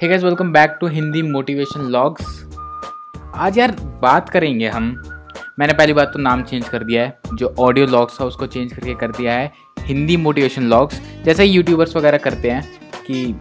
[0.00, 2.26] Hey guys welcome back to Hindi motivation logs
[3.36, 4.84] आज यार बात करेंगे हम।
[5.58, 8.72] मैंने पहली बात तो नाम चेंज कर दिया है, जो ऑडियो लॉग्स था उसको चेंज
[8.72, 9.52] करके कर दिया है
[9.86, 13.34] हिंदी मोटिवेशन लॉग्स जैसे यूट्यूबर्स वगैरह करते हैं कि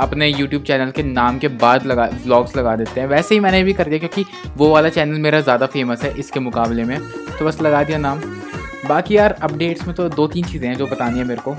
[0.00, 3.62] अपने यूट्यूब चैनल के नाम के बाद लगा व्लॉग्स लगा देते हैं, वैसे ही मैंने
[3.64, 4.24] भी कर दिया क्योंकि
[4.56, 6.98] वो वाला चैनल मेरा ज़्यादा फ़ेमस है इसके मुकाबले में।
[7.38, 8.20] तो बस लगा दिया नाम।
[8.88, 11.56] बाकी यार अपडेट्स में तो दो तीन चीज़ें हैं जो बतानी है मेरे को।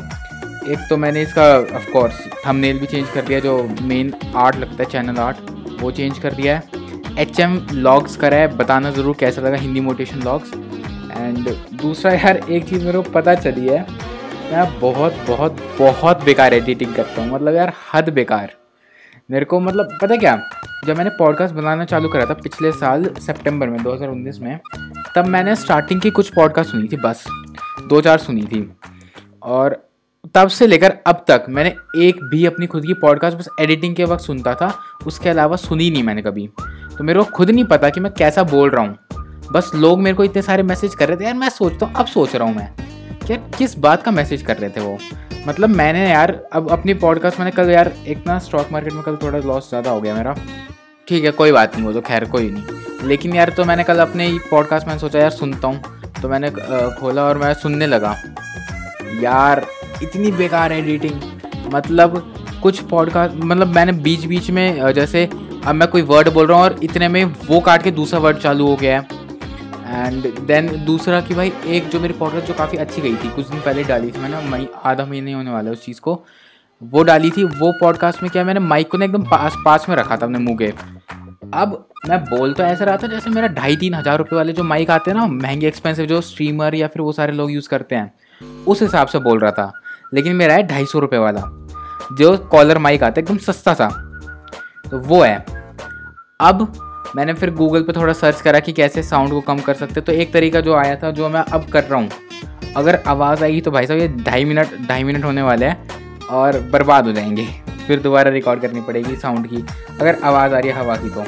[0.67, 1.43] एक तो मैंने इसका
[1.75, 5.91] ऑफ़ कोर्स थंबनेल भी चेंज कर दिया, जो मेन आर्ट लगता है चैनल आर्ट वो
[5.91, 6.83] चेंज कर दिया है।
[7.19, 10.53] एच एम लॉग्स करा है, बताना ज़रूर कैसा लगा हिंदी मोटिवेशन लॉग्स
[11.17, 11.49] एंड
[11.81, 13.81] दूसरा यार, एक चीज़ मेरे को पता चली है,
[14.51, 18.51] मैं बहुत बहुत बहुत बेकार एडिटिंग करता हूँ मतलब यार, हद बेकार।
[19.31, 20.35] मेरे को मतलब पता क्या,
[20.85, 24.59] जब मैंने पॉडकास्ट बनाना चालू करा था पिछले साल सितंबर में 2019 में,
[25.15, 27.25] तब मैंने स्टार्टिंग की कुछ पॉडकास्ट सुनी थी, बस,
[27.87, 28.69] दो चार सुनी थी।
[29.43, 29.83] और
[30.35, 34.03] तब से लेकर अब तक मैंने एक भी अपनी खुद की पॉडकास्ट बस एडिटिंग के
[34.03, 36.49] वक्त सुनता था, उसके अलावा सुनी नहीं मैंने कभी।
[36.97, 38.97] तो मेरे को खुद नहीं पता कि मैं कैसा बोल रहा हूँ।
[39.51, 42.05] बस लोग मेरे को इतने सारे मैसेज कर रहे थे, यार, मैं सोचता हूँ, अब
[42.05, 42.73] सोच रहा हूँ मैं।
[43.27, 44.97] कि किस बात का मैसेज कर रहे थे वो?
[45.47, 49.15] मतलब मैंने यार, अब अपनी पॉडकास्ट मैंने कल यार, एक ना स्टॉक मार्केट में कल
[49.15, 50.35] थोड़ा लॉस ज़्यादा हो गया मेरा।
[51.07, 53.99] ठीक है, कोई बात नहीं, वो तो खैर कोई नहीं। लेकिन यार तो मैंने कल
[53.99, 55.81] अपने पॉडकास्ट में सोचा, यार, सुनता हूँ।
[56.21, 56.49] तो मैंने
[56.95, 58.15] खोला और मैं सुनने लगा।
[59.21, 59.65] यार
[60.03, 62.17] इतनी बेकार है एडिटिंग मतलब
[62.63, 66.65] कुछ पॉडकास्ट मतलब मैंने बीच बीच में जैसे अब मैं कोई वर्ड बोल रहा हूँ
[66.65, 69.23] और इतने में वो काट के दूसरा वर्ड चालू हो गया है।
[69.87, 73.47] एंड देन दूसरा कि भाई, एक जो मेरी पॉडकास्ट जो काफ़ी अच्छी गई थी, कुछ
[73.49, 76.23] दिन पहले डाली थी मैंने, मई, आधा महीने होने वाला है उस चीज़ को,
[76.81, 79.95] वो डाली थी, वो पॉडकास्ट में क्या मैंने माइक को ना एकदम पास पास में
[79.95, 80.73] रखा था अपने मुँह के।
[81.53, 84.63] अब मैं बोल तो ऐसा रहा था जैसे मेरा ढाई तीन हज़ार रुपये वाले जो
[84.63, 87.95] माइक आते हैं ना, महँगे एक्सपेंसिव जो स्ट्रीमर या फिर वो सारे लोग यूज़ करते
[87.95, 88.13] हैं,
[88.67, 89.71] उस हिसाब से बोल रहा था।
[90.13, 91.41] लेकिन मेरा है ढाई सौ रुपये वाला,
[92.13, 93.89] जो कॉलर माइक आता है, एकदम सस्ता सा।
[94.91, 95.45] तो वो है।
[96.39, 96.71] अब
[97.15, 100.11] मैंने फिर गूगल पे थोड़ा सर्च करा कि कैसे साउंड को कम कर सकते तो
[100.11, 102.09] एक तरीका जो आया था, जो मैं अब कर रहा हूँ,
[102.77, 106.59] अगर आवाज़ आएगी तो भाई साहब ये ढाई मिनट ढाई मिनट होने वाले हैं और
[106.71, 107.47] बर्बाद हो जाएँगे।
[107.87, 109.63] फिर दोबारा रिकॉर्ड करनी पड़ेगी साउंड की,
[110.01, 111.23] अगर आवाज़ आ रही है, हवा की तो।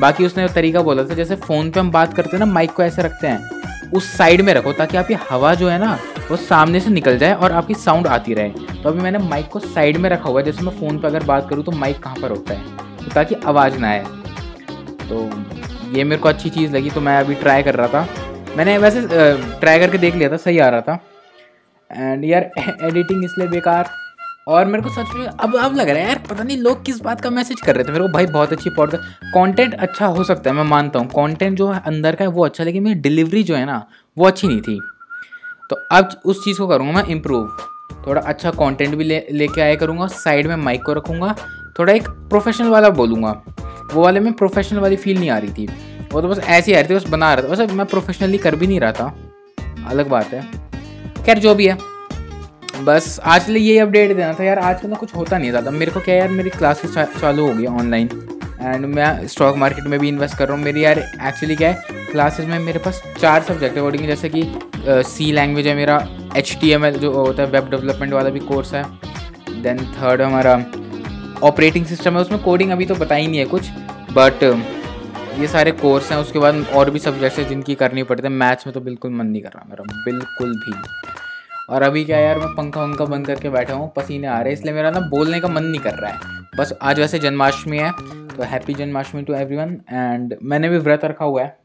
[0.00, 2.82] बाकी उसने तरीका बोला था, जैसे फ़ोन पे हम बात करते हैं ना माइक को
[2.82, 3.61] ऐसे रखते हैं।
[3.94, 5.98] उस साइड में रखो ताकि आपकी हवा जो है ना,
[6.30, 8.48] वो सामने से निकल जाए और आपकी साउंड आती रहे।
[8.82, 11.24] तो अभी मैंने माइक को साइड में रखा हुआ है, जैसे मैं फ़ोन पर अगर
[11.24, 12.76] बात करूँ तो माइक कहाँ पर होता है?
[12.98, 14.04] तो ताकि आवाज़ ना आए।
[15.08, 15.30] तो
[15.96, 18.06] ये मेरे को अच्छी चीज़ लगी तो मैं अभी ट्राई कर रहा था।
[18.56, 19.00] मैंने वैसे
[19.60, 20.98] ट्राई करके देख लिया था, सही आ रहा था।
[21.90, 23.90] एंड यार एडिटिंग इसलिए बेकार।
[24.48, 27.00] और मेरे को सच में अब अब लग रहा है, यार, पता नहीं लोग किस
[27.00, 30.24] बात का मैसेज कर रहे थे। मेरे को भाई बहुत अच्छी पॉडकास्ट कंटेंट अच्छा हो
[30.24, 33.00] सकता है, मैं मानता हूँ। कंटेंट जो है अंदर का है, वो अच्छा लेकिन मेरी
[33.00, 33.86] डिलीवरी जो है ना,
[34.18, 34.80] वो अच्छी नहीं थी।
[35.70, 37.56] तो अब उस चीज़ को करूँगा मैं इम्प्रूव
[38.06, 41.34] थोड़ा अच्छा कंटेंट भी ले, लेके आया करूँगा साइड में माइक को रखूँगा,
[41.78, 43.42] थोड़ा एक प्रोफेशनल वाला बोलूँगा।
[43.94, 45.68] वो वाले में प्रोफेशनल वाली फील नहीं आ रही थी।
[46.12, 48.56] वो तो बस ऐसी आ रही थी, बस बना रहा था। वैसे मैं प्रोफेशनली कर
[48.56, 49.14] भी नहीं रहा था।
[49.86, 50.42] अलग बात है।
[51.24, 51.91] खैर, जो भी है।
[52.84, 55.90] बस आज लिए यही अपडेट देना था यार आज ना कुछ होता नहीं ज़्यादा। मेरे
[55.92, 58.08] को क्या यार मेरी क्लासेस चालू हो गई ऑनलाइन
[58.60, 62.06] एंड मैं स्टॉक मार्केट में भी इन्वेस्ट कर रहा हूँ। मेरी यार एक्चुअली क्या है
[62.10, 64.42] क्लासेस में मेरे पास चार सब्जेक्ट है कोडिंग जैसे कि
[64.86, 65.96] सी uh, लैंग्वेज है मेरा
[66.36, 68.84] एच टी एम एल जो होता है वेब डेवलपमेंट वाला भी कोर्स है।
[69.62, 70.54] देन थर्ड हमारा
[71.42, 73.70] ऑपरेटिंग सिस्टम है। उसमें कोडिंग अभी तो पता ही नहीं है कुछ
[74.12, 74.42] बट
[75.38, 78.66] ये सारे कोर्स हैं। उसके बाद और भी सब्जेक्ट्स हैं जिनकी करनी पड़ती है। मैथ्स
[78.66, 80.72] में तो बिल्कुल मन नहीं कर रहा मेरा। बिल्कुल भी।
[81.70, 84.58] और अभी क्या यार, मैं पंखा वंखा बंद करके बैठा हूँ, पसीने आ रहे हैं,
[84.58, 87.90] इसलिए मेरा ना बोलने का मन नहीं कर रहा है। बस आज वैसे जन्माष्टमी है
[88.28, 91.56] तो happy Janmashtami to everyone and मैंने भी व्रत रखा हुआ है।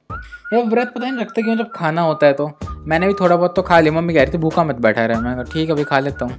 [0.54, 2.52] ये व्रत पता नहीं रखते क्यों, जब खाना होता है तो।
[2.88, 5.20] मैंने भी थोड़ा बहुत तो खा लिया, मम्मी कह रही थी, भूखा मत बैठा रहा।
[5.22, 6.38] मैं ठीक है, अभी खा लेता हूँ।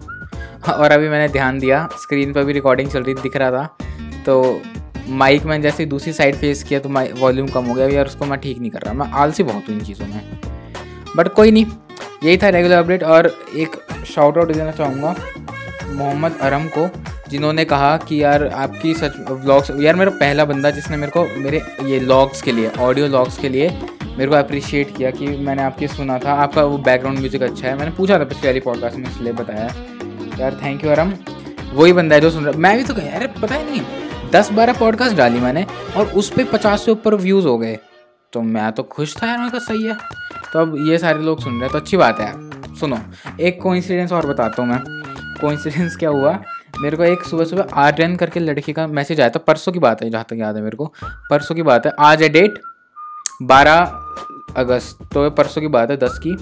[0.74, 3.76] और अभी मैंने ध्यान दिया स्क्रीन पर भी रिकॉर्डिंग चल रही दिख रहा था।
[4.26, 4.62] तो
[5.08, 6.88] माइक में जैसे दूसरी साइड फेस किया तो
[7.20, 9.76] वॉल्यूम कम हो गया। यार, उसको मैं ठीक नहीं कर रहा, मैं आलसी बहुत हूँ
[9.76, 10.40] इन चीज़ों में।
[11.16, 11.64] बट कोई नहीं
[12.22, 15.14] यही था रेगुलर अपडेट और एक शाउट आउट देना चाहूँगा
[15.88, 16.88] मोहम्मद अरम को,
[17.30, 21.62] जिन्होंने कहा कि यार आपकी सच व्लॉग्स यार मेरा पहला बंदा जिसने मेरे को, मेरे
[21.84, 23.70] ये लॉग्स के लिए ऑडियो लॉग्स के लिए
[24.08, 27.76] मेरे को अप्रिशिएट किया कि मैंने आपकी सुना था, आपका वो बैकग्राउंड म्यूज़िक अच्छा है।
[27.78, 29.66] मैंने पूछा था पिछले वाली पॉडकास्ट में, इसलिए बताया।
[30.38, 31.12] यार थैंक यू अरम।
[31.72, 33.80] वही बंदा है जो सुन रहा, मैं भी तो कह यार पता ही नहीं,
[34.32, 35.66] दस बारह पॉडकास्ट डाली मैंने
[35.96, 37.78] और उस पर पचास से ऊपर व्यूज़ हो गए।
[38.32, 39.96] तो मैं तो खुश था यार, मेरे सही है।
[40.52, 42.32] तो अब ये सारे लोग सुन रहे हैं तो अच्छी बात है
[42.76, 42.98] सुनो,
[43.40, 44.78] एक कोइंसिडेंस और बताता हूँ मैं।
[45.40, 46.38] कोइंसिडेंस क्या हुआ?
[46.74, 50.02] मेरे को एक सुबह सुबह आर्यन करके लड़की का मैसेज आया था। परसों की बात
[50.02, 50.92] है, जहाँ तक याद है मेरे को।
[51.30, 52.58] परसों की बात है, आज है डेट
[53.42, 56.36] बारह अगस्त। तो परसों की बात है, दस की।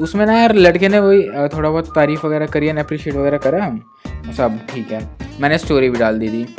[0.00, 3.70] उसमें ना यार लड़के ने वही थोड़ा बहुत तारीफ़ वगैरह करी है अप्रिशिएट वगैरह करा
[4.32, 5.00] सब ठीक है।
[5.40, 6.54] मैंने स्टोरी भी डाल दी थी।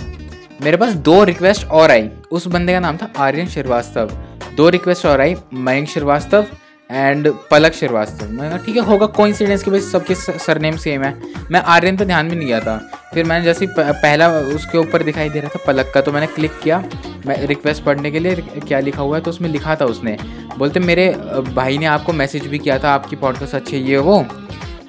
[0.62, 4.12] मेरे पास दो रिक्वेस्ट और आई। उस बंदे का नाम था आर्यन श्रीवास्तव।
[4.56, 6.46] दो रिक्वेस्ट और आई, मयंक श्रीवास्तव
[6.90, 11.16] एंड पलक श्रीवास्तव। मैंने ठीक है, होगा कोइंसिडेंस की वजह से सबके सरनेम सेम है।
[11.52, 12.78] मैं आर्यन पर ध्यान भी नहीं गया था।
[13.14, 16.60] फिर मैंने जैसे पहला उसके ऊपर दिखाई दे रहा था पलक का तो मैंने क्लिक
[16.64, 16.84] किया।
[17.26, 20.18] मैं रिक्वेस्ट पढ़ने के लिए क्या लिखा हुआ है तो उसमें लिखा था उसने।
[20.58, 21.10] बोलते, मेरे
[21.54, 24.26] भाई ने आपको मैसेज भी किया था, आपकी पॉडकास्ट अच्छी ये, वो।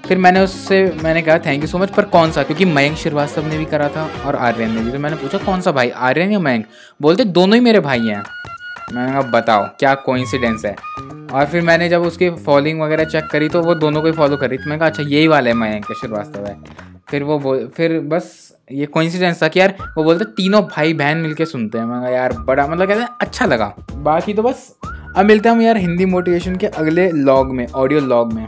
[0.08, 2.42] फिर मैंने उससे, मैंने कहा थैंक यू सो मच पर कौन सा?
[2.42, 5.60] क्योंकि मयंक श्रीवास्तव ने भी करा था और आर्यन ने भी। तो मैंने पूछा, कौन
[5.60, 6.66] सा भाई, आर्यन या मयंक?
[7.02, 8.22] बोलते, दोनों ही मेरे भाई हैं।
[8.92, 10.74] मैंने कहा, बताओ, क्या कोइंसिडेंस है?
[11.32, 14.36] और फिर मैंने जब उसकी फॉलोइंग वगैरह चेक करी तो वो दोनों को ही फॉलो
[14.36, 16.56] करी तो मैंने कहा अच्छा यही वाला है मयंक श्रीवास्तव है
[17.10, 21.18] फिर वो बोल, फिर बस ये कोइंसिडेंस था कि यार, वो बोलते, तीनों भाई बहन
[21.18, 24.76] मिलके सुनते हैं। मैं यार, बड़ा मतलब कहते हैं अच्छा लगा। बाकी तो बस,
[25.16, 28.46] अब मिलते हैं हम यार हिंदी मोटिवेशन के अगले लॉग में ऑडियो लॉग में।